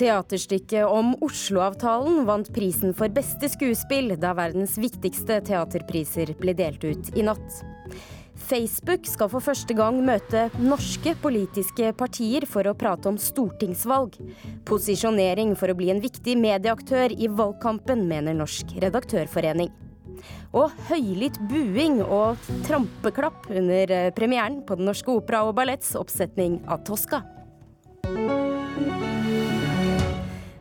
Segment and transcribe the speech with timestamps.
[0.00, 7.10] Teaterstykket om Oslo-avtalen vant prisen for beste skuespill da verdens viktigste teaterpriser ble delt ut
[7.12, 7.58] i natt.
[8.40, 14.16] Facebook skal for første gang møte norske politiske partier for å prate om stortingsvalg.
[14.70, 19.68] Posisjonering for å bli en viktig medieaktør i valgkampen, mener Norsk redaktørforening.
[20.56, 26.86] Og høylytt buing og trampeklapp under premieren på Den norske opera og balletts oppsetning av
[26.88, 27.20] Tosca.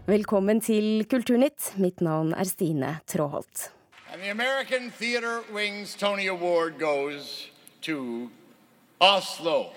[0.10, 1.76] Velkommen til Kulturnytt.
[1.78, 3.68] Mitt navn er Stine Tråholt.
[4.10, 7.52] And the American Theater Wings Tony Award goes
[7.86, 8.26] to
[8.98, 9.68] Oslo.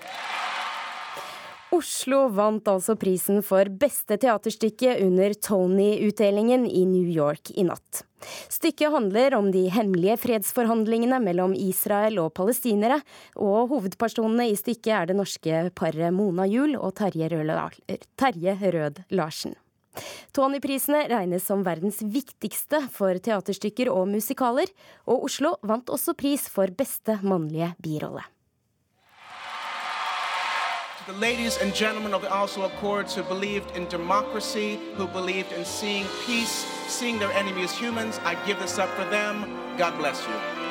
[1.69, 8.01] Oslo vant altså prisen for beste teaterstykke under Tony-utdelingen i New York i natt.
[8.49, 13.03] Stykket handler om de hemmelige fredsforhandlingene mellom Israel og palestinere,
[13.37, 17.29] og hovedpersonene i stykket er det norske paret Mona Juel og Terje
[18.63, 19.59] Rød Larsen.
[20.33, 24.71] Tony-prisene regnes som verdens viktigste for teaterstykker og musikaler,
[25.05, 28.23] og Oslo vant også pris for beste mannlige birolle.
[31.05, 35.65] The ladies and gentlemen of the Oslo Accords who believed in democracy, who believed in
[35.65, 39.43] seeing peace, seeing their enemies humans, I give this up for them.
[39.77, 40.62] God bless you.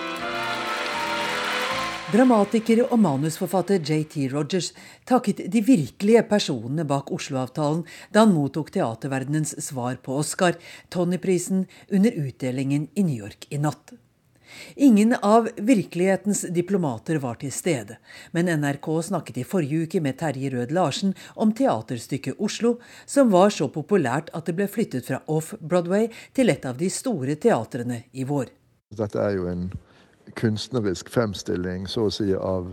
[2.13, 4.67] Dramatiker og manusforfatter JT Rogers
[5.09, 10.59] takket de virkelige personene bak Oslo-avtalen da han mottok teaterverdenens svar på Oscar,
[10.93, 13.95] Tony-prisen, under utdelingen i New York i natt.
[14.77, 17.97] Ingen av virkelighetens diplomater var til stede,
[18.37, 22.75] men NRK snakket i forrige uke med Terje Rød Larsen om teaterstykket Oslo,
[23.07, 27.39] som var så populært at det ble flyttet fra Off-Broadway til et av de store
[27.41, 28.53] teatrene i vår.
[29.01, 29.65] Dette er jo en
[30.39, 32.69] kunstnerisk fremstilling så å si av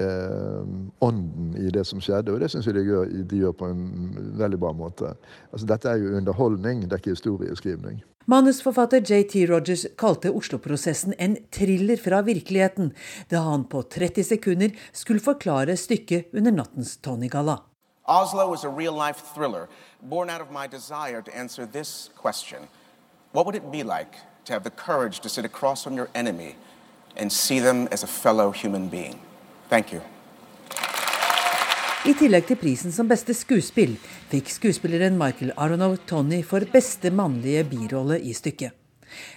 [0.00, 0.62] eh,
[1.04, 3.84] ånden i det som skjedde, og det syns jeg de gjør, de gjør, på en
[4.40, 5.12] veldig bra måte.
[5.50, 8.02] Altså, dette er jo underholdning, det er ikke historieskrivning.
[8.30, 12.92] Manusforfatter JT Rogers kalte Oslo-prosessen en thriller fra virkeligheten,
[13.30, 17.58] da han på 30 sekunder skulle forklare stykket under nattens Tony-galla.
[18.06, 19.68] Oslo is a real life thriller,
[20.02, 22.68] born out of my desire to answer this question.
[23.32, 24.14] What would it be like
[24.44, 26.56] to have the courage to sit across from your enemy
[27.16, 29.18] and see them as a fellow human being.
[29.68, 30.00] Thank you.
[32.02, 33.94] I tillegg til prisen som beste skuespill
[34.32, 38.74] fikk skuespilleren Michael Aronov Tony for beste mannlige birolle i stykket.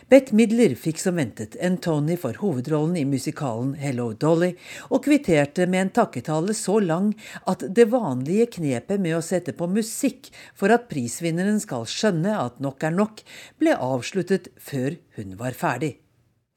[0.10, 4.54] Bette Midler fikk som ventet en Tony for hovedrollen i musikalen Hello Dolly,
[4.90, 7.12] og kvitterte med en takketale så lang
[7.50, 12.64] at det vanlige knepet med å sette på musikk for at prisvinneren skal skjønne at
[12.64, 13.22] nok er nok,
[13.62, 15.98] ble avsluttet før hun var ferdig.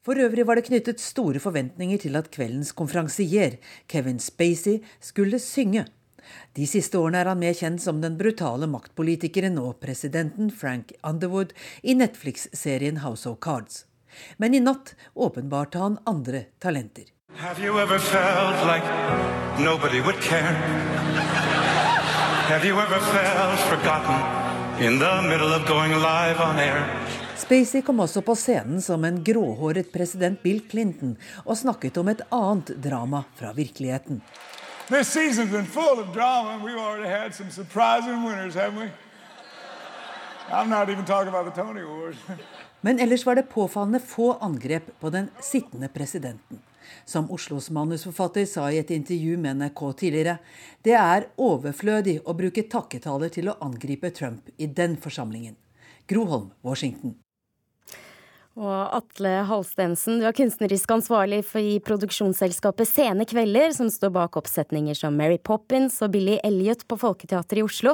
[0.05, 5.85] For øvrig var det knyttet store forventninger til at kveldens konferansier, Kevin Spacey, skulle synge.
[6.55, 11.51] De siste årene er han mer kjent som den brutale maktpolitikeren og presidenten Frank Underwood
[11.83, 13.85] i Netflix-serien House of Cards.
[14.37, 17.11] Men i natt åpenbarte han andre talenter.
[17.35, 18.85] Have you ever felt like
[19.59, 20.55] nobody would care?
[22.49, 24.17] Have you ever felt forgotten
[24.79, 27.18] in the middle of going live on air?
[27.39, 31.13] Spacey kom også på scenen som en gråhåret president Bill Clinton
[31.45, 34.19] og snakket om et annet drama fra virkeligheten.
[42.85, 46.59] Men ellers var det påfallende få angrep på den sittende presidenten.
[47.05, 50.37] Som Oslos manusforfatter sa i et intervju med NRK tidligere,
[50.81, 55.55] det er overflødig å bruke takketaler til å angripe Trump i den forsamlingen.
[56.09, 57.19] Groholm, Washington.
[58.59, 64.35] Og Atle Halstensen, du er kunstnerisk ansvarlig for i produksjonsselskapet Sene Kvelder, som står bak
[64.35, 67.93] oppsetninger som Mary Poppins og Billy Elliot på Folketeatret i Oslo.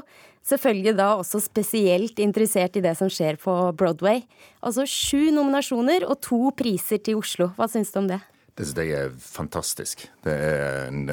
[0.50, 4.24] Selvfølgelig da også spesielt interessert i det som skjer på Broadway.
[4.66, 7.52] Altså sju nominasjoner og to priser til Oslo.
[7.60, 8.24] Hva syns du om det?
[8.58, 10.08] Det synes jeg er fantastisk.
[10.26, 11.06] Det er, en,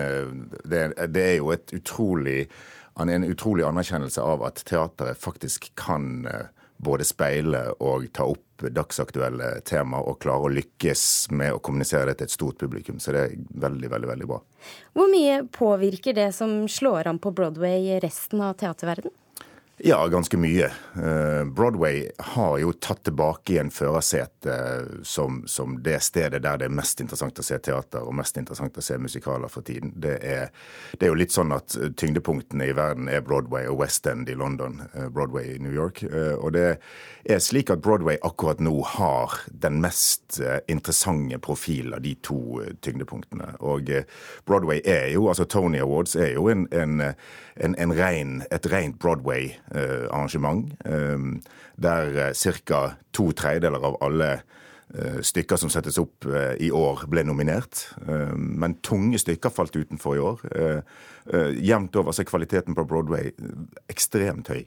[0.64, 2.46] det er, det er jo utrolig,
[2.96, 6.48] en utrolig anerkjennelse av at teateret faktisk kan eh,
[6.82, 12.20] både speile og ta opp dagsaktuelle tema og klare å lykkes med å kommunisere det
[12.20, 13.00] til et stort publikum.
[13.02, 13.34] Så det er
[13.64, 14.38] veldig, veldig, veldig bra.
[14.94, 19.14] Hvor mye påvirker det som slår an på Broadway resten av teaterverdenen?
[19.84, 20.64] Ja, ganske mye.
[20.64, 26.76] Eh, Broadway har jo tatt tilbake igjen førersetet som, som, det stedet der det er
[26.76, 29.90] mest interessant å se teater og mest interessant å se musikaler for tiden.
[29.98, 30.52] Det er,
[30.94, 34.36] det er jo litt sånn at tyngdepunktene i verden er Broadway og West End i
[34.38, 36.04] London, eh, Broadway i New York.
[36.06, 36.68] Eh, og det
[37.26, 40.38] er slik at Broadway akkurat nå har den mest
[40.70, 43.56] interessante profilen av de to tyngdepunktene.
[43.66, 43.90] Og
[44.46, 48.98] Broadway er jo, altså Tony Awards er jo en, en, en, en rein, et rent
[49.02, 50.72] Broadway arrangement.
[51.82, 52.82] Der ca.
[53.12, 54.32] to tredjedeler av alle
[55.24, 56.26] stykker som settes opp
[56.60, 57.86] i år, ble nominert.
[58.36, 60.44] Men tunge stykker falt utenfor i år.
[61.56, 63.32] Jevnt over så er kvaliteten på Broadway
[63.88, 64.66] ekstremt høy.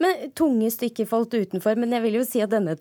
[0.00, 1.76] Men Tunge stykker falt utenfor.
[1.76, 2.72] Men jeg vil jo si at denne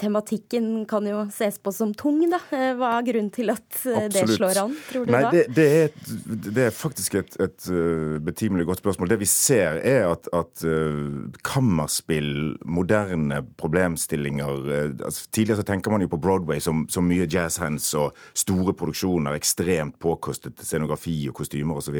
[0.00, 2.40] tematikken kan jo ses på som tung, da.
[2.54, 3.98] Eh, hva er grunnen til at Absolutt.
[4.00, 5.32] Eh, det slår an, tror du Nei, da?
[5.34, 9.12] Det, det, er, det er, faktisk et, et uh, betimelig godt spørsmål.
[9.12, 10.64] Det vi ser, er at, at
[11.44, 14.70] kammerspill, moderne problemstillinger
[15.04, 19.36] altså, Tidligere så tenker man jo på Broadway som, som mye jazzhands og store produksjoner,
[19.36, 21.98] ekstremt påkostet scenografi og kostymer osv.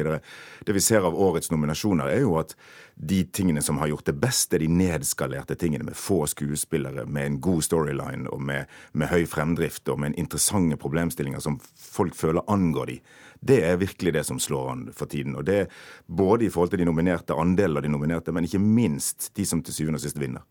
[0.65, 2.55] Det vi ser av årets nominasjoner, er jo at
[2.95, 7.25] de tingene som har gjort det best, er de nedskalerte tingene med få skuespillere, med
[7.25, 12.45] en god storyline og med, med høy fremdrift og med interessante problemstillinger som folk føler
[12.47, 12.97] angår de.
[13.43, 15.35] Det er virkelig det som slår an for tiden.
[15.35, 15.67] Og det
[16.05, 19.63] både i forhold til de nominerte, andelen av de nominerte, men ikke minst de som
[19.63, 20.45] til syvende og sist vinner.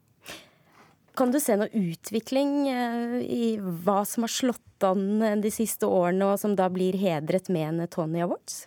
[1.17, 6.33] Kan du se noe utvikling eh, i hva som har slått an de siste årene,
[6.33, 8.65] og som da blir hedret med en Tony Awards?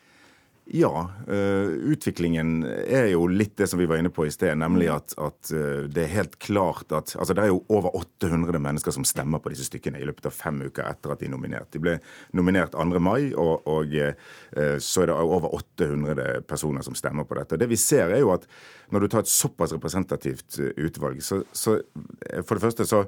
[0.67, 4.87] Ja, uh, utviklingen er jo litt det som vi var inne på i sted, nemlig
[4.89, 8.95] at, at uh, det er helt klart at altså Det er jo over 800 mennesker
[8.95, 11.69] som stemmer på disse stykkene i løpet av fem uker etter at de er nominert.
[11.69, 11.99] De ble
[12.33, 12.97] nominert 2.
[12.97, 14.17] mai, og, og uh,
[14.81, 17.53] så er det over 800 personer som stemmer på dette.
[17.53, 18.49] Og Det vi ser er jo at
[18.89, 21.77] når du tar et såpass representativt utvalg, så, så
[22.41, 23.05] for det første så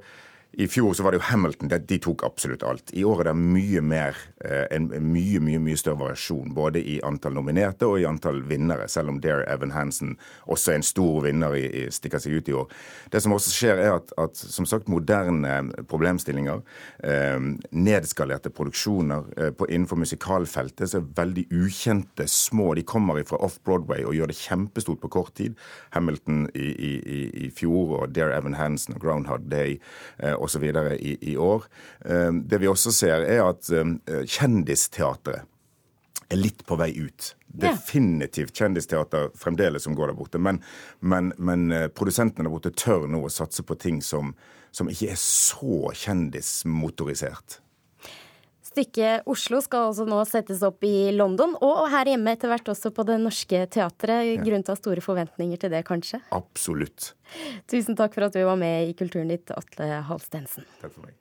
[0.52, 1.70] i fjor så var det jo Hamilton.
[1.70, 2.90] De tok absolutt alt.
[2.98, 6.54] I år er det mye mer, eh, en mye mye, mye større variasjon.
[6.56, 10.16] Både i antall nominerte og i antall vinnere, selv om Dare Evan Hansen
[10.48, 12.72] også er en stor vinner, i, i, stikker seg ut i år.
[13.12, 16.64] Det som også skjer, er at, at som sagt, moderne problemstillinger,
[17.04, 17.38] eh,
[17.72, 22.72] nedskalerte produksjoner eh, på, innenfor musikalfeltet, så er veldig ukjente, små.
[22.74, 25.60] De kommer fra off-Broadway og gjør det kjempestort på kort tid.
[25.94, 29.78] Hamilton i, i, i fjor og Dare Evan Hansen og Groundhog Day.
[30.18, 30.64] Eh, osv.
[30.64, 31.68] I, i år.
[32.06, 35.46] Eh, det vi også ser, er at eh, kjendisteatret
[36.28, 37.34] er litt på vei ut.
[37.48, 40.42] Definitivt kjendisteater fremdeles som går der borte.
[40.42, 40.60] Men,
[41.00, 44.34] men, men eh, produsentene der borte tør nå å satse på ting som,
[44.76, 47.62] som ikke er så kjendismotorisert.
[48.78, 52.92] Stykket Oslo skal altså nå settes opp i London, og her hjemme etter hvert også
[52.94, 54.36] på Det Norske Teatret.
[54.46, 56.20] Grunn til å ha store forventninger til det, kanskje?
[56.38, 57.16] Absolutt.
[57.66, 60.70] Tusen takk for at du var med i Kulturnytt, Atle Halstensen.
[60.84, 61.18] Takk for meg.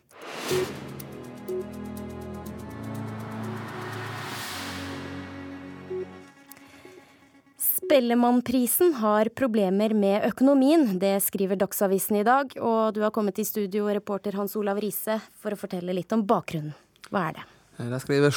[7.56, 10.98] Spellemannprisen har problemer med økonomien.
[11.00, 15.22] Det skriver Dagsavisen i dag, og du har kommet i studio, reporter Hans Olav Riise,
[15.40, 16.76] for å fortelle litt om bakgrunnen.
[17.12, 17.44] Hva er det?
[17.78, 18.32] Eh, de skriver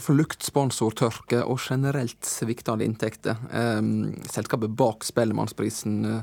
[0.00, 3.36] for sponsortørke og generelt sviktende inntekter.
[3.50, 6.22] Um, selskapet bak Spellemannsprisen uh,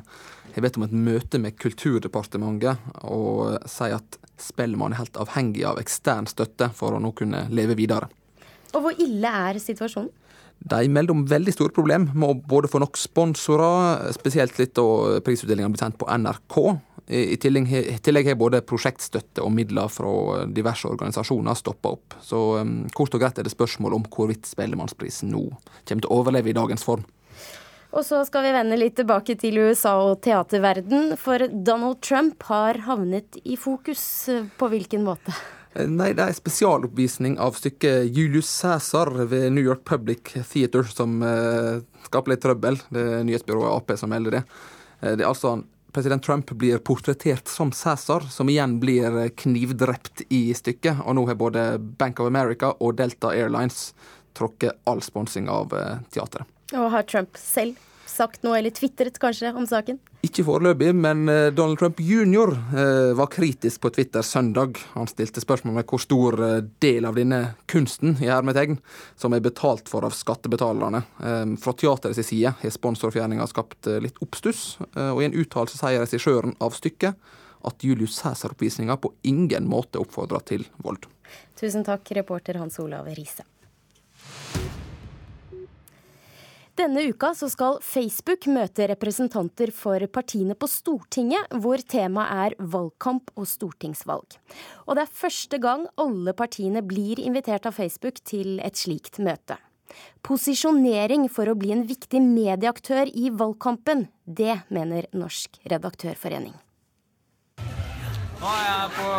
[0.53, 5.81] har bedt om et møte med Kulturdepartementet og sier at Spellemann er helt avhengig av
[5.81, 8.09] ekstern støtte for å nå kunne leve videre.
[8.75, 10.13] Og hvor ille er situasjonen?
[10.59, 15.19] De melder om veldig store problemer med å både få nok sponsorer, spesielt litt da
[15.23, 16.57] prisutdelinga blir sendt på NRK,
[17.09, 22.17] i tillegg har både prosjektstøtte og midler fra diverse organisasjoner stoppa opp.
[22.21, 26.19] Så um, kort og greit er det spørsmål om hvorvidt Spellemannsprisen nå kommer til å
[26.21, 27.07] overleve i dagens form.
[27.89, 32.83] Og så skal vi vende litt tilbake til USA og teaterverden, for Donald Trump har
[32.85, 34.03] havnet i fokus.
[34.61, 35.33] På hvilken måte?
[35.73, 41.19] Nei, det er en spesialoppvisning av stykket Julius Cæsar ved New York Public Theater som
[41.25, 42.79] eh, skaper litt trøbbel.
[42.93, 44.43] Det er nyhetsbyrået Ap som melder det.
[45.01, 45.59] Eh, det er altså
[45.93, 51.03] president Trump blir portrettert som Cæsar, som igjen blir knivdrept i stykket.
[51.05, 53.93] Og nå har både Bank of America og Delta Airlines
[54.37, 56.09] tråkket all sponsing av teatret.
[56.13, 56.55] teateret.
[56.77, 57.77] Og har Trump selv
[58.19, 59.99] sagt noe, eller tvitret kanskje, om saken?
[60.25, 62.51] Ikke foreløpig, men eh, Donald Trump jr.
[62.75, 64.79] Eh, var kritisk på Twitter søndag.
[64.93, 68.79] Han stilte spørsmål med hvor stor eh, del av denne kunsten i hermetegn,
[69.19, 71.03] som er betalt for av skattebetalerne.
[71.59, 74.63] Fra teaterets side har sponsorfjerninga skapt litt oppstuss,
[74.95, 77.17] og i en uttalelse sier regissøren av stykket
[77.67, 81.07] at Julius Cæsar-oppvisninga på ingen måte oppfordrer til vold.
[81.59, 83.47] Tusen takk, reporter Hans Olav Riise.
[86.79, 93.49] Denne uka skal Facebook møte representanter for partiene på Stortinget, hvor temaet er valgkamp og
[93.51, 94.37] stortingsvalg.
[94.87, 99.59] Og det er første gang alle partiene blir invitert av Facebook til et slikt møte.
[100.23, 106.55] Posisjonering for å bli en viktig medieaktør i valgkampen, det mener Norsk redaktørforening.
[108.39, 109.09] Nå er jeg på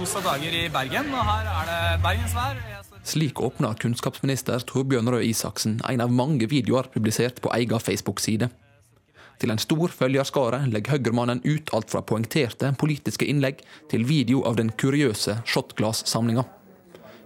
[0.00, 2.58] Rosa dager i Bergen, og her er det bergensvær.
[3.04, 8.48] Slik åpner kunnskapsminister Torbjørn Røe Isaksen en av mange videoer publisert på egen Facebook-side.
[9.42, 13.60] Til en stor følgerskare legger Høyremannen ut alt fra poengterte politiske innlegg
[13.92, 16.46] til video av den kuriøse shotglass-samlinga.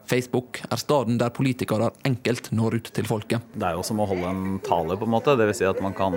[0.08, 3.44] Facebook er staden der politikere enkelt når ut til folket.
[3.54, 5.34] Det er jo som å holde en tale, på en måte.
[5.36, 5.60] Dvs.
[5.60, 6.16] Si at man kan,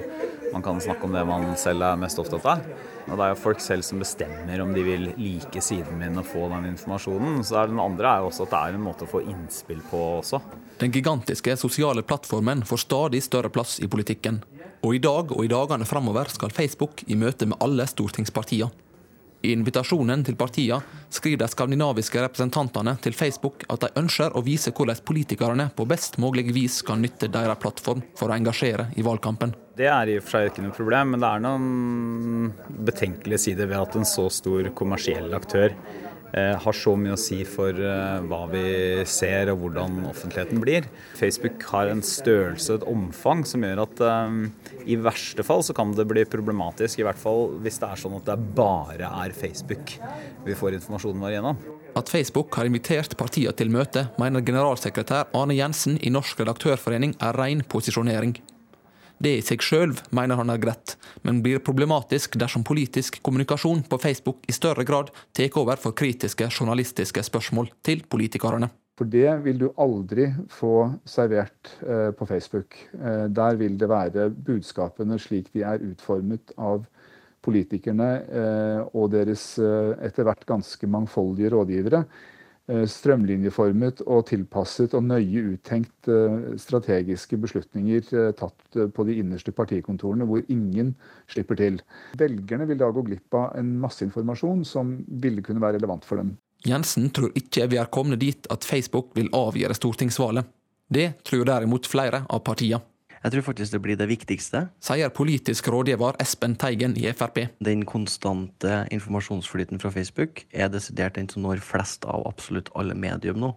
[0.53, 2.63] man kan, snakke om det man selv er mest opptatt av.
[3.10, 6.27] Og det er jo folk selv som bestemmer om de vil like siden min og
[6.29, 7.41] få den informasjonen.
[7.48, 10.03] Så den andre er jo også at det er en måte å få innspill på
[10.21, 10.39] også.
[10.81, 14.39] Den gigantiske sosiale plattformen får stadig større plass i politikken.
[14.81, 18.71] Og i dag og i dagene framover skal Facebook i møte med alle stortingspartiene.
[19.41, 24.74] I invitasjonen til partiene skriver de skandinaviske representantene til Facebook at de ønsker å vise
[24.75, 29.55] hvordan politikerne på best mulig vis kan nytte deres plattform for å engasjere i valgkampen.
[29.77, 32.53] Det er i og for seg ikke noe problem, men det er noen
[32.86, 35.74] betenkelige sider ved at en så stor kommersiell aktør
[36.64, 38.64] har så mye å si for eh, hva vi
[39.10, 40.88] ser og hvordan offentligheten blir.
[41.20, 44.46] Facebook har en størrelse og et omfang som gjør at um,
[44.86, 47.02] i verste fall så kan det bli problematisk.
[47.02, 49.98] I hvert fall hvis det er sånn at det bare er Facebook
[50.46, 51.60] vi får informasjonen vår gjennom.
[52.00, 57.36] At Facebook har invitert partiene til møte, mener generalsekretær Arne Jensen i Norsk redaktørforening er
[57.36, 58.38] ren posisjonering.
[59.22, 64.00] Det i seg sjøl mener han er greit, men blir problematisk dersom politisk kommunikasjon på
[64.01, 68.72] Facebook i større grad tar over for kritiske journalistiske spørsmål til politikerne.
[68.98, 70.74] For det vil du aldri få
[71.06, 72.75] servert eh, på Facebook.
[72.98, 76.84] Eh, der vil det være budskapene slik de er utformet av
[77.46, 82.04] politikerne eh, og deres etter hvert ganske mangfoldige rådgivere.
[82.72, 89.51] Eh, strømlinjeformet og tilpasset og nøye uttenkt eh, strategiske beslutninger eh, tatt på de innerste
[89.56, 90.94] partikontorene, hvor ingen
[91.32, 91.82] slipper til.
[92.20, 96.22] Velgerne vil da gå glipp av en masse informasjon som ville kunne være relevant for
[96.22, 96.38] dem.
[96.68, 100.48] Jensen tror ikke vi er kommet dit at Facebook vil avgjøre stortingsvalget.
[100.92, 102.86] Det tror derimot flere av partiene.
[103.22, 104.63] Jeg tror faktisk det blir det viktigste.
[104.82, 107.44] Sier politisk rådgiver Espen Teigen i Frp.
[107.62, 113.38] Den konstante informasjonsflyten fra Facebook er desidert den som når flest av absolutt alle medium
[113.44, 113.51] nå.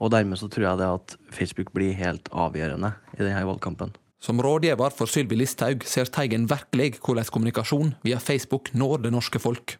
[0.00, 3.94] Og dermed så tror jeg det at Facebook blir helt avgjørende i denne valgkampen.
[4.20, 9.38] Som rådgiver for Sylvi Listhaug ser Teigen virkelig hvordan kommunikasjon via Facebook når det norske
[9.38, 9.78] folk.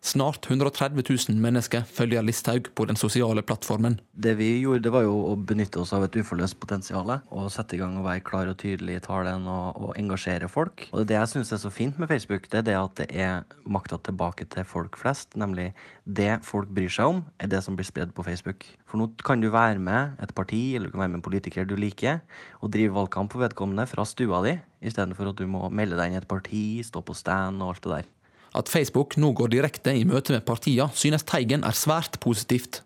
[0.00, 3.98] Snart 130 000 mennesker følger Listhaug på den sosiale plattformen.
[4.16, 7.10] Det vi gjorde, det var jo å benytte oss av et uforløst potensial.
[7.28, 10.86] Og sette i gang og være klar og tydelig i talen og, og engasjere folk.
[10.96, 13.44] Og det jeg syns er så fint med Facebook, det er det at det er
[13.68, 15.36] makta tilbake til folk flest.
[15.36, 15.68] Nemlig
[16.08, 18.64] det folk bryr seg om, er det som blir spredd på Facebook.
[18.88, 21.68] For nå kan du være med et parti eller du kan være med en politiker
[21.68, 22.22] du liker,
[22.64, 26.16] og drive valgkamp på vedkommende fra stua di, istedenfor at du må melde deg inn
[26.16, 28.10] i et parti, stå på stand og alt det der.
[28.56, 32.82] At Facebook nå går direkte i møte med partiene, synes Teigen er svært positivt.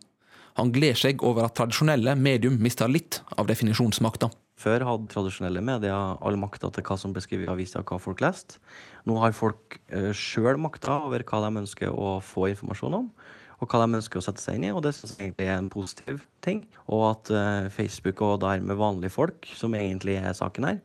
[0.58, 4.28] Han gleder seg over at tradisjonelle medium mister litt av definisjonsmakta.
[4.60, 8.60] Før hadde tradisjonelle medier all makta til hva som beskriver avisa, hva folk leste.
[9.08, 13.10] Nå har folk uh, sjøl makta over hva de ønsker å få informasjon om,
[13.58, 15.72] og hva de ønsker å sette seg inn i, og det synes jeg er en
[15.72, 16.62] positiv ting.
[16.86, 20.82] Og at uh, Facebook og dermed vanlige folk, som egentlig er saken her,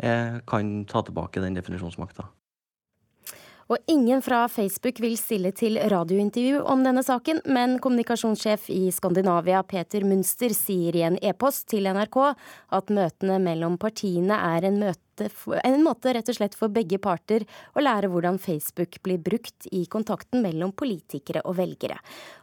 [0.00, 2.30] uh, kan ta tilbake den definisjonsmakta.
[3.70, 9.60] Og ingen fra Facebook vil stille til radiointervju om denne saken, men kommunikasjonssjef i Skandinavia
[9.62, 12.18] Peter Munster sier i en e-post til NRK
[12.74, 17.44] at møtene mellom partiene er en møte en måte rett og slett for begge parter
[17.76, 21.98] å lære hvordan Facebook blir brukt i kontakten mellom politikere og velgere.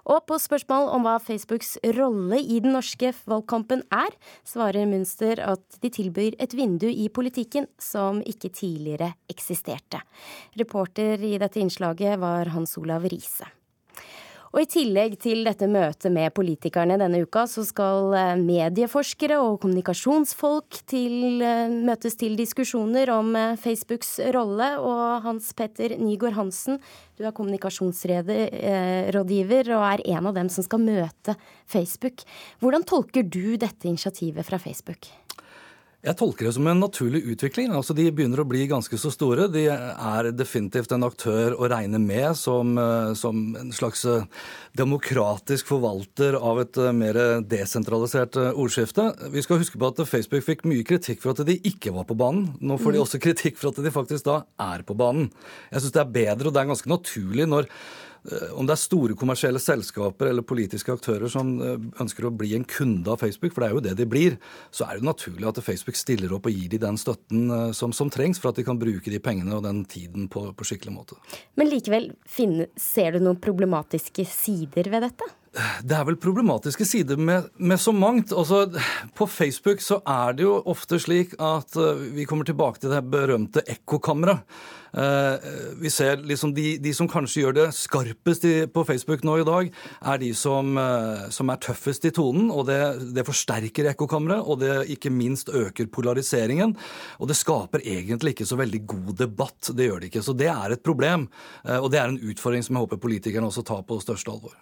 [0.07, 4.13] Og på spørsmål om hva Facebooks rolle i den norske valgkampen er,
[4.47, 10.03] svarer Münster at de tilbyr et vindu i politikken som ikke tidligere eksisterte.
[10.59, 13.49] Reporter i dette innslaget var Hans Olav Riise.
[14.53, 19.61] Og i tillegg til dette møtet med politikerne denne uka, så skal eh, medieforskere og
[19.63, 24.79] kommunikasjonsfolk til, eh, møtes til diskusjoner om eh, Facebooks rolle.
[24.79, 26.79] Og Hans Petter Nygaard Hansen,
[27.19, 31.31] du er kommunikasjonsrådgiver og er en av dem som skal møte
[31.67, 32.17] Facebook.
[32.63, 35.01] Hvordan tolker du dette initiativet fra Facebook?
[36.07, 37.73] Jeg tolker det som en naturlig utvikling.
[37.75, 39.49] Altså, de begynner å bli ganske så store.
[39.51, 44.23] De er definitivt en aktør å regne med som, eh, som en slags eh,
[44.79, 49.09] demokratisk forvalter av et eh, mer desentralisert ordskifte.
[49.33, 52.15] Vi skal huske på at Facebook fikk mye kritikk for at de ikke var på
[52.15, 52.53] banen.
[52.61, 53.03] Nå får de mm.
[53.03, 55.27] også kritikk for at de faktisk da er på banen.
[55.73, 57.67] Jeg syns det er bedre, og det er ganske naturlig når
[58.59, 62.65] om det er store kommersielle selskaper eller politiske aktører som eh, ønsker å bli en
[62.67, 64.37] kunde av Facebook, for det er jo det de blir,
[64.71, 67.95] så er det naturlig at Facebook stiller opp og gir de den støtten eh, som,
[67.95, 70.95] som trengs for at de kan bruke de pengene og den tiden på, på skikkelig
[70.95, 71.19] måte.
[71.59, 75.31] Men likevel, Finn, ser du noen problematiske sider ved dette?
[75.87, 78.33] Det er vel problematiske sider med, med, så mangt.
[78.35, 78.65] Altså,
[79.17, 83.05] på Facebook så er det jo ofte slik at uh, vi kommer tilbake til det
[83.11, 84.43] berømte ekkokammeret.
[84.97, 85.35] Uh,
[85.81, 89.45] vi ser liksom de, de, som kanskje gjør det skarpest i, på Facebook nå i
[89.45, 89.71] dag,
[90.13, 92.51] er de som, uh, som er tøffest i tonen.
[92.53, 92.79] og Det,
[93.17, 96.75] det forsterker ekkokammeret, og det ikke minst øker polariseringen.
[97.21, 99.73] Og det skaper egentlig ikke så veldig god debatt.
[99.73, 100.25] Det gjør det ikke.
[100.25, 101.27] Så det er et problem.
[101.77, 104.55] og det er en utfordring som jeg håper politikerne også tar på største alvor.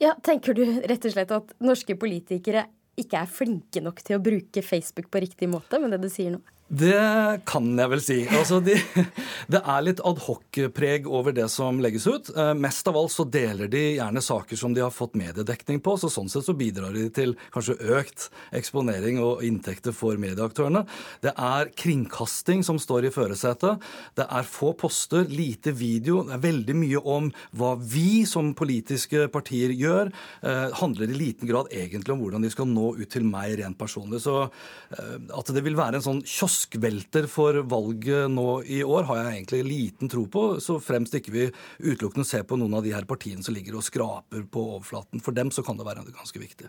[0.00, 2.64] Ja, Tenker du rett og slett at norske politikere
[3.00, 6.32] ikke er flinke nok til å bruke Facebook på riktig måte, med det du sier
[6.32, 6.40] nå?
[6.70, 8.16] Det kan jeg vel si.
[8.30, 8.76] Altså, de,
[9.52, 12.28] det er litt adhoc-preg over det som legges ut.
[12.30, 15.96] Eh, mest av alt så deler de gjerne saker som de har fått mediedekning på,
[15.98, 20.84] så sånn sett så bidrar de til kanskje økt eksponering og inntekter for medieaktørene.
[21.26, 23.82] Det er kringkasting som står i førersetet.
[24.20, 26.22] Det er få poster, lite video.
[26.28, 30.14] Det er veldig mye om hva vi som politiske partier gjør.
[30.46, 33.80] Eh, handler i liten grad egentlig om hvordan de skal nå ut til meg rent
[33.80, 34.22] personlig.
[34.22, 39.04] Så eh, at det vil være en sånn kiosk kioskvelter for valget nå i år
[39.08, 41.46] har jeg egentlig liten tro på, så fremst ikke vi
[41.78, 45.20] utelukkende ser på noen av de her partiene som ligger og skraper på overflaten.
[45.20, 46.68] For dem så kan det være ganske viktig.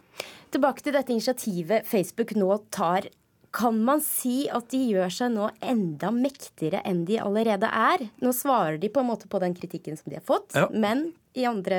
[0.51, 3.09] Tilbake til dette initiativet Facebook nå tar.
[3.51, 8.07] Kan man si at de gjør seg nå enda mektigere enn de allerede er?
[8.23, 10.69] Nå svarer de på en måte på den kritikken som de har fått, ja.
[10.71, 11.77] men i andre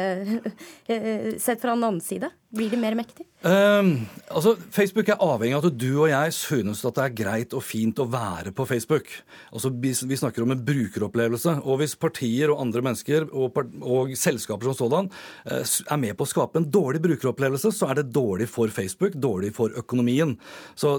[1.38, 2.30] Sett fra en annen side?
[2.52, 3.24] Blir de mer mektige?
[3.42, 7.56] Um, altså, Facebook er avhengig av at du og jeg synes at det er greit
[7.56, 9.08] og fint å være på Facebook.
[9.50, 11.56] Altså, vi, snakker om en brukeropplevelse.
[11.64, 16.28] Og hvis partier og andre mennesker og, og selskaper som sådan uh, er med på
[16.28, 20.36] å skape en dårlig brukeropplevelse, så er det dårlig for Facebook, dårlig for økonomien.
[20.76, 20.98] Så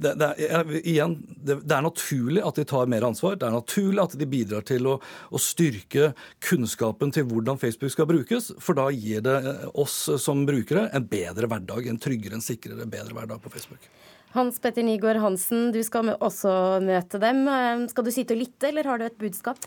[0.00, 3.36] det, det, er, igjen, det, det, er naturlig at de tar mer ansvar.
[3.40, 6.12] Det er naturlig at de bidrar til å, å, styrke
[6.44, 8.50] kunnskapen til hvordan Facebook skal brukes.
[8.62, 9.36] For da gir det
[9.78, 13.90] oss som brukere en bedre hverdag, en tryggere, en sikrere, bedre hverdag på Facebook.
[14.32, 16.52] Hans Petter Nygaard Hansen, du skal også
[16.86, 17.44] møte dem.
[17.90, 19.58] Skal du sitte og lytte, eller har du et budskap?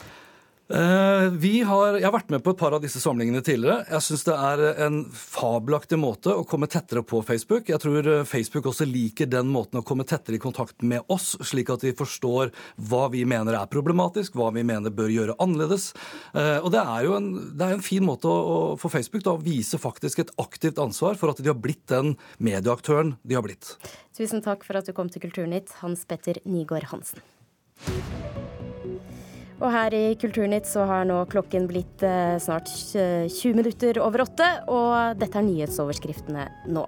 [0.74, 3.84] Eh, har, jeg har vært med på et par av disse samlingene tidligere.
[3.92, 7.70] Jeg syns det er en fabelaktig måte å komme tettere på Facebook.
[7.70, 11.36] Jeg tror eh, Facebook også liker den måten å komme tettere i kontakt med oss,
[11.46, 12.50] slik at de forstår
[12.90, 15.92] hva vi mener er problematisk, hva vi mener bør gjøre annerledes.
[16.34, 19.46] Eh, og det er jo en, er en fin måte å, for Facebook da, å
[19.46, 23.76] vise faktisk et aktivt ansvar for at de har blitt den medieaktøren de har blitt.
[24.18, 27.22] Tusen takk for at du kom til Kulturnytt, Hans Petter Nygaard Hansen.
[29.64, 34.50] Og her i Kulturnytt så har nå klokken blitt eh, snart 20 minutter over åtte,
[34.68, 36.84] og dette er nyhetsoverskriftene nå.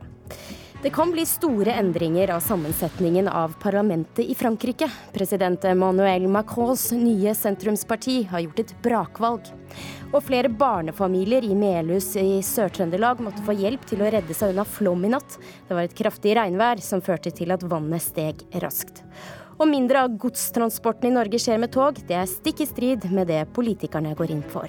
[0.86, 4.86] Det kan bli store endringer av sammensetningen av parlamentet i Frankrike.
[5.16, 9.50] President Emmanuel Macrons nye sentrumsparti har gjort et brakvalg.
[10.12, 14.68] Og flere barnefamilier i Melhus i Sør-Trøndelag måtte få hjelp til å redde seg unna
[14.68, 15.40] flom i natt.
[15.66, 19.02] Det var et kraftig regnvær som førte til at vannet steg raskt.
[19.56, 22.02] Og mindre av godstransporten i Norge skjer med tog.
[22.08, 24.68] Det er stikk i strid med det politikerne går inn for.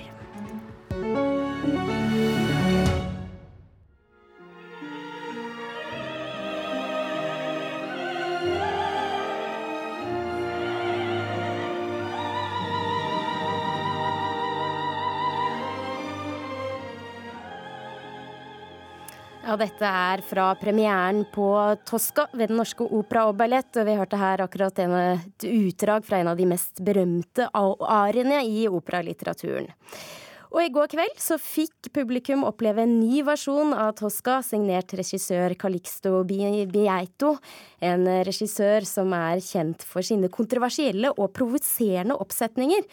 [19.56, 21.46] Dette er fra premieren på
[21.88, 23.72] Tosca ved Den Norske Opera og Ballett.
[23.80, 28.42] Og vi hørte her akkurat en, et utdrag fra en av de mest berømte ariene
[28.44, 29.72] i operalitteraturen.
[30.52, 35.56] Og i går kveld så fikk publikum oppleve en ny versjon av Tosca, signert regissør
[35.58, 37.34] Calixto Bieito.
[37.84, 42.86] En regissør som er kjent for sine kontroversielle og provoserende oppsetninger.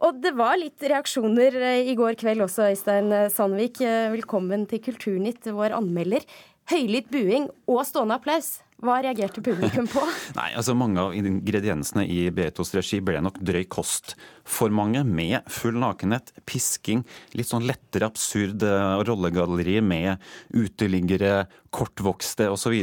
[0.00, 3.82] Og det var litt reaksjoner eh, i går kveld også, Øystein Sandvik.
[3.84, 6.24] Eh, velkommen til Kulturnytt, vår anmelder.
[6.70, 8.60] Høylytt buing og stående applaus.
[8.80, 10.00] Hva reagerte publikum på?
[10.38, 14.14] Nei, altså Mange av ingrediensene i Beatos regi ble nok drøy kost.
[14.48, 17.04] For mange med full nakenhet, pisking,
[17.36, 20.24] litt sånn lettere absurd eh, rollegalleri med
[20.56, 22.74] uteliggere, kortvokste osv.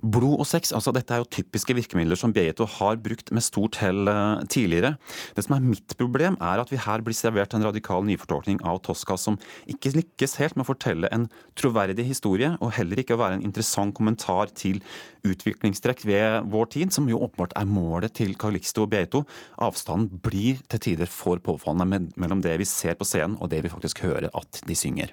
[0.00, 3.78] Blod og sex, altså dette er jo typiske virkemidler som Beito har brukt med stort
[3.82, 4.94] hell eh, tidligere.
[5.36, 8.80] Det som er mitt problem, er at vi her blir servert en radikal nyfortolkning av
[8.86, 9.38] Tosca som
[9.70, 13.46] ikke lykkes helt med å fortelle en troverdig historie, og heller ikke å være en
[13.46, 14.80] interessant kommentar til
[15.28, 19.24] utviklingstrekk ved vår tid, som jo åpenbart er målet til Calixto og Beito.
[19.62, 23.72] Avstanden blir til tider for påfallende mellom det vi ser på scenen og det vi
[23.72, 25.12] faktisk hører at de synger.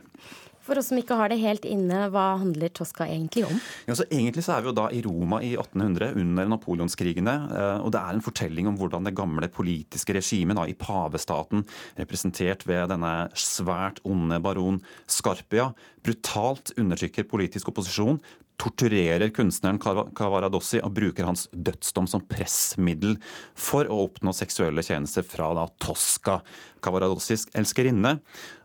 [0.70, 3.62] For oss som ikke har det helt inne, hva handler Tosca egentlig om?
[3.90, 7.34] Ja, så egentlig så er vi jo da i Roma i 1800, under napoleonskrigene.
[7.50, 11.66] Eh, og det er en fortelling om hvordan det gamle politiske regimet i pavestaten,
[11.98, 14.78] representert ved denne svært onde baron
[15.10, 15.72] Scarpia,
[16.06, 18.22] brutalt undertrykker politisk opposisjon,
[18.60, 23.16] torturerer kunstneren Cavaradossi og bruker hans dødsdom som pressmiddel
[23.58, 26.40] for å oppnå seksuelle tjenester fra da Tosca,
[26.84, 28.18] Cavaradossis elskerinne.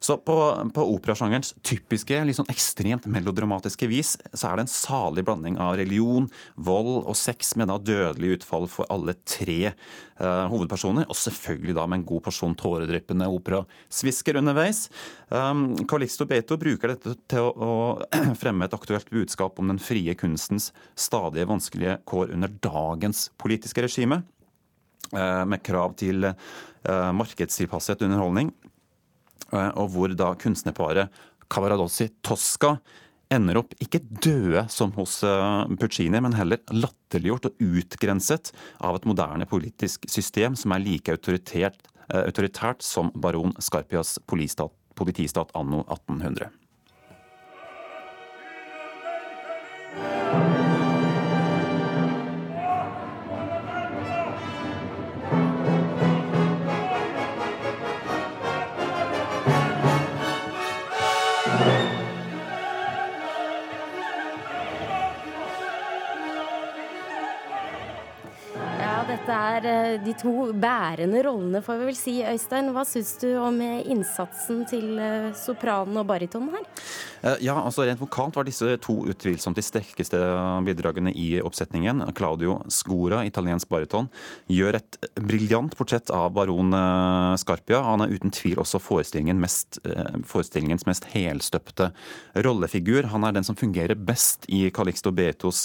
[0.05, 0.37] Så på,
[0.77, 5.79] på operasjangerens typiske, litt sånn ekstremt melodramatiske vis, så er det en salig blanding av
[5.81, 11.77] religion, vold og sex med da dødelig utfall for alle tre eh, hovedpersoner, og selvfølgelig
[11.79, 14.87] da med en god porsjon tåredryppende operasvisker underveis.
[15.33, 20.15] Um, Calixto Beto bruker dette til å, å fremme et aktuelt budskap om den frie
[20.19, 24.23] kunstens stadige vanskelige kår under dagens politiske regime,
[25.13, 28.53] med krav til eh, markedstilpasset underholdning,
[29.53, 31.13] eh, og hvor da kunstnerparet
[31.53, 32.77] Cavaradossi Tosca
[33.35, 35.19] ender opp ikke døde som hos
[35.81, 38.53] Puccini, men heller latterliggjort og utgrenset
[38.85, 46.53] av et moderne politisk system som er like autoritært som baron Scarpias politistat anno 1800.
[69.69, 72.15] eh, de to bærende rollene, får vi vel si.
[72.25, 76.69] Øystein, hva syns du om eh, innsatsen til eh, sopranen og baritonen her?
[77.41, 80.19] Ja, altså Rent vokalt var disse to utvilsomt de sterkeste
[80.67, 82.03] bidragene i oppsetningen.
[82.17, 84.11] Claudio Scora, italiensk bariton,
[84.53, 86.77] gjør et briljant portrett av baron
[87.41, 87.81] Scarpia.
[87.87, 89.81] Han er uten tvil også forestillingens mest,
[90.29, 91.95] forestillingens mest helstøpte
[92.45, 93.09] rollefigur.
[93.15, 95.65] Han er den som fungerer best i Calixto Betos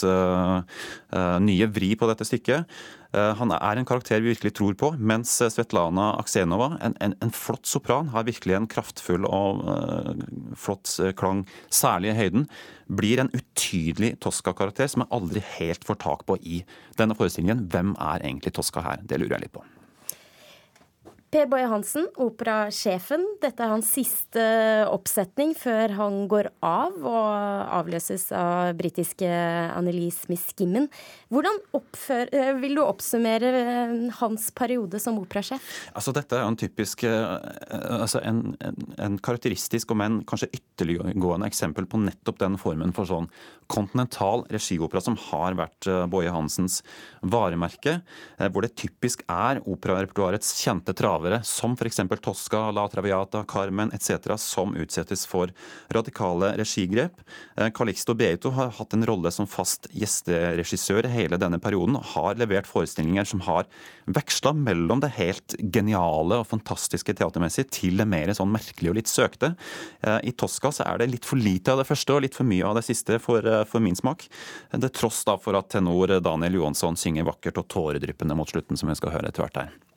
[1.43, 2.79] nye vri på dette stykket.
[3.09, 7.15] Eh, han er en karakter vi virkelig tror på, mens eh, Svetlana Aksenova, en, en,
[7.25, 10.11] en flott sopran, har virkelig en kraftfull og uh,
[10.59, 11.41] flott klang,
[11.73, 12.45] særlig i høyden,
[12.85, 16.61] blir en utydelig Tosca-karakter som jeg aldri helt får tak på i
[17.01, 17.65] denne forestillingen.
[17.73, 19.01] Hvem er egentlig Tosca her?
[19.01, 19.65] Det lurer jeg litt på.
[21.29, 23.21] Per Boje Hansen, operasjefen.
[23.37, 24.41] Dette er hans siste
[24.89, 27.27] oppsetning før han går av og
[27.77, 30.87] avløses av britiske Annelise Miskimmen.
[31.29, 35.67] Hvordan oppfør, eh, vil du oppsummere eh, hans periode som operasjef?
[35.93, 37.21] Altså, dette er en typisk eh,
[37.99, 43.05] altså en, en, en karakteristisk, om enn kanskje ytterliggående eksempel på nettopp den formen for
[43.05, 43.29] sånn
[43.69, 46.79] kontinental regiopera som har vært Boje Hansens
[47.21, 47.99] varemerke,
[48.49, 51.99] hvor det typisk er operarepertoarets kjente traver lavere, som f.eks.
[52.21, 55.51] Tosca, La Traviata, Carmen etc., som utsettes for
[55.91, 57.19] radikale regigrep.
[57.57, 62.39] Eh, Calixto Beito har hatt en rolle som fast gjesteregissør hele denne perioden, og har
[62.39, 63.67] levert forestillinger som har
[64.09, 69.11] veksla mellom det helt geniale og fantastiske teatermessig til det mer sånn merkelige og litt
[69.11, 69.53] søkte.
[70.01, 72.47] Eh, I Tosca så er det litt for lite av det første og litt for
[72.47, 74.27] mye av det siste for, eh, for min smak.
[74.71, 78.89] Det tross da for at tenor Daniel Johansson synger vakkert og tåredryppende mot slutten, som
[78.89, 79.88] vi skal høre etter hvert her.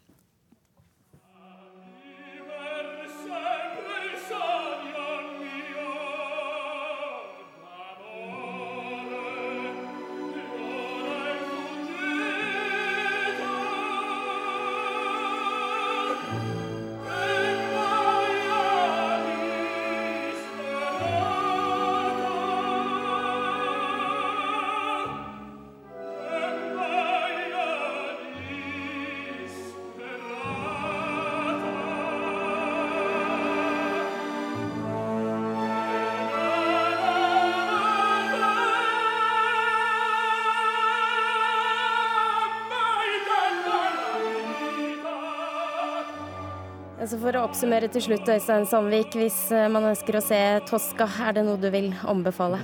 [47.03, 49.17] Altså for å oppsummere til slutt, Øystein Sandvik.
[49.19, 50.39] Hvis eh, man ønsker å se
[50.69, 52.61] Tosca, er det noe du vil anbefale?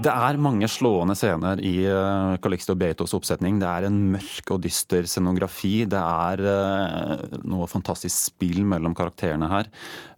[0.00, 3.58] Det er mange slående scener i uh, Calixto Beitos oppsetning.
[3.60, 5.82] Det er en mørk og dyster scenografi.
[5.84, 9.68] Det er uh, noe fantastisk spill mellom karakterene her.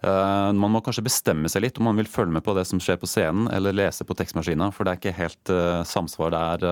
[0.05, 2.79] Uh, man må kanskje bestemme seg litt om man vil følge med på det som
[2.83, 5.53] skjer på scenen, eller lese på tekstmaskina, for det er ikke helt
[5.91, 6.67] samsvar der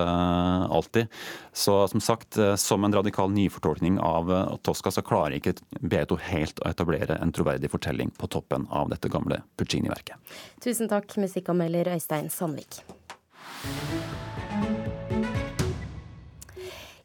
[0.71, 1.11] alltid.
[1.51, 4.31] Så som sagt, som en radikal nyfortolkning av
[4.63, 9.11] Tosca, så klarer ikke Beito helt å etablere en troverdig fortelling på toppen av dette
[9.11, 10.15] gamle Puccini-verket.
[10.63, 12.83] Tusen takk, musikkanmelder Øystein Sandvik.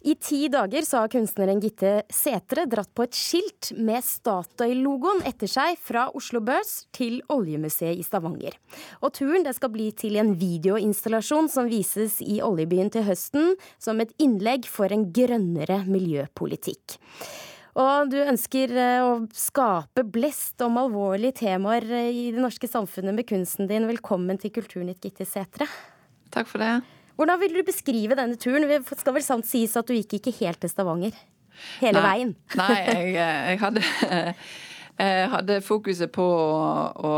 [0.07, 5.51] I ti dager så har kunstneren Gitte Setre dratt på et skilt med Statoil-logoen etter
[5.51, 8.55] seg fra Oslo Børs til Oljemuseet i Stavanger.
[9.03, 13.99] Og turen det skal bli til en videoinstallasjon som vises i oljebyen til høsten, som
[13.99, 17.01] et innlegg for en grønnere miljøpolitikk.
[17.83, 23.19] Og du ønsker eh, å skape blest om alvorlige temaer eh, i det norske samfunnet
[23.19, 23.91] med kunsten din.
[23.91, 25.67] Velkommen til Kulturnytt, Gitte Setre.
[26.37, 26.75] Takk for det.
[27.17, 28.69] Hvordan vil du beskrive denne turen?
[28.69, 31.17] Det skal vel sant sies at du gikk ikke helt til Stavanger?
[31.81, 32.09] Hele Nei.
[32.11, 32.33] veien?
[32.59, 33.85] Nei, jeg, jeg, hadde,
[35.01, 36.59] jeg hadde fokuset på å,
[36.93, 37.13] å,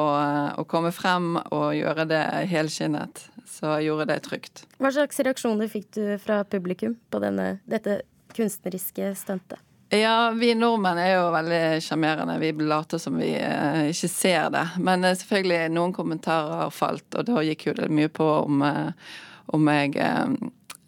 [0.63, 3.25] å, komme frem og gjøre det helskinnet.
[3.49, 4.63] Så jeg gjorde det trygt.
[4.79, 8.03] Hva slags reaksjoner fikk du fra publikum på denne, dette
[8.37, 9.59] kunstneriske stuntet?
[9.91, 12.35] Ja, vi nordmenn er jo veldig sjarmerende.
[12.43, 14.67] Vi later som vi eh, ikke ser det.
[14.85, 18.61] Men eh, selvfølgelig, noen kommentarer har falt, og da gikk jo det mye på om,
[18.69, 19.15] eh,
[19.57, 20.35] om jeg eh,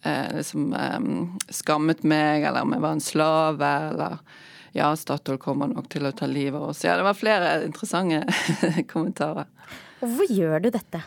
[0.05, 1.07] eh, liksom eh,
[1.49, 4.19] skammet meg, eller om jeg var en slave, eller
[4.77, 6.85] ja, Statoil kommer nok til å ta livet av oss.
[6.85, 9.49] Ja, det var flere interessante kommentarer.
[10.03, 11.01] Hvorfor gjør du dette?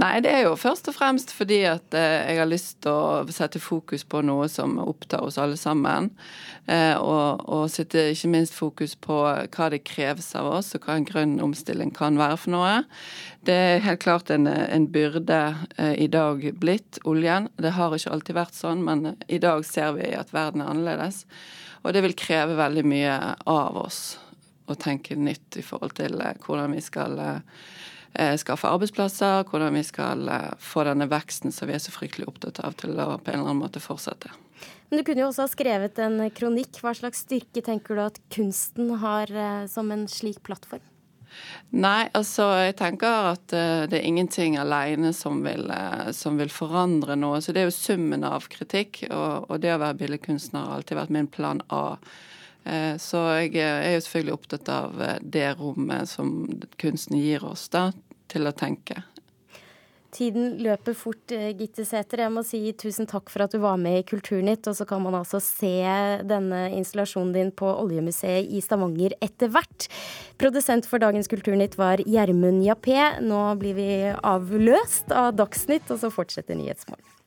[0.00, 3.34] Nei, det er jo først og fremst fordi at eh, jeg har lyst til å
[3.34, 6.10] sette fokus på noe som opptar oss alle sammen.
[6.66, 10.98] Eh, og, og sette ikke minst fokus på hva det kreves av oss, og hva
[10.98, 12.74] en grønn omstilling kan være for noe.
[13.46, 15.40] Det er helt klart en, en byrde
[15.76, 17.50] eh, i dag blitt, oljen.
[17.60, 21.24] Det har ikke alltid vært sånn, men i dag ser vi at verden er annerledes.
[21.84, 23.14] Og det vil kreve veldig mye
[23.48, 24.18] av oss
[24.70, 27.16] å tenke nytt i forhold til hvordan vi skal
[28.40, 32.62] skaffe arbeidsplasser, hvordan vi skal eh, få denne veksten som vi er så fryktelig opptatt
[32.64, 34.32] av, til å på en eller annen måte fortsette.
[34.90, 36.80] Men Du kunne jo også ha skrevet en kronikk.
[36.82, 40.82] Hva slags styrke tenker du at kunsten har eh, som en slik plattform?
[41.70, 45.68] Nei, altså jeg tenker at det er ingenting alene som vil,
[46.10, 47.38] som vil forandre noe.
[47.38, 50.98] Så det er jo summen av kritikk, og, og det å være billedkunstner har alltid
[50.98, 51.84] vært min plan A.
[52.64, 56.44] Eh, så jeg er jo selvfølgelig opptatt av eh, det rommet som
[56.80, 57.88] kunsten gir oss da,
[58.30, 59.02] til å tenke.
[60.10, 62.24] Tiden løper fort, eh, Gitte Sæther.
[62.24, 64.66] Jeg må si tusen takk for at du var med i Kulturnytt.
[64.66, 65.70] Og så kan man altså se
[66.26, 69.86] denne installasjonen din på Oljemuseet i Stavanger etter hvert.
[70.36, 73.22] Produsent for dagens Kulturnytt var Gjermund Jappé.
[73.22, 77.19] Nå blir vi avløst av Dagsnytt, og så fortsetter Nyhetsmorgen.